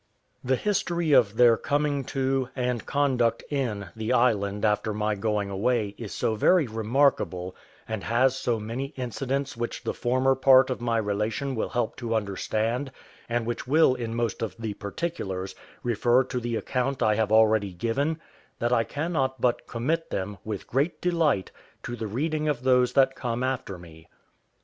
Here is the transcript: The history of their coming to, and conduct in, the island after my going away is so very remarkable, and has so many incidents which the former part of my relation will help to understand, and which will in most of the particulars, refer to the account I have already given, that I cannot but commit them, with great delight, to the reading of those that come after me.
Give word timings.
The 0.43 0.55
history 0.55 1.11
of 1.11 1.37
their 1.37 1.55
coming 1.55 2.03
to, 2.05 2.49
and 2.55 2.87
conduct 2.87 3.43
in, 3.51 3.89
the 3.95 4.13
island 4.13 4.65
after 4.65 4.95
my 4.95 5.13
going 5.13 5.51
away 5.51 5.93
is 5.95 6.11
so 6.11 6.33
very 6.33 6.65
remarkable, 6.65 7.55
and 7.87 8.03
has 8.05 8.35
so 8.35 8.59
many 8.59 8.93
incidents 8.97 9.55
which 9.55 9.83
the 9.83 9.93
former 9.93 10.33
part 10.33 10.71
of 10.71 10.81
my 10.81 10.97
relation 10.97 11.53
will 11.53 11.69
help 11.69 11.95
to 11.97 12.15
understand, 12.15 12.91
and 13.29 13.45
which 13.45 13.67
will 13.67 13.93
in 13.93 14.15
most 14.15 14.41
of 14.41 14.55
the 14.57 14.73
particulars, 14.73 15.53
refer 15.83 16.23
to 16.23 16.39
the 16.39 16.55
account 16.55 17.03
I 17.03 17.13
have 17.13 17.31
already 17.31 17.71
given, 17.71 18.19
that 18.57 18.73
I 18.73 18.83
cannot 18.83 19.39
but 19.39 19.67
commit 19.67 20.09
them, 20.09 20.39
with 20.43 20.65
great 20.65 20.99
delight, 20.99 21.51
to 21.83 21.95
the 21.95 22.07
reading 22.07 22.47
of 22.47 22.63
those 22.63 22.93
that 22.93 23.13
come 23.13 23.43
after 23.43 23.77
me. 23.77 24.07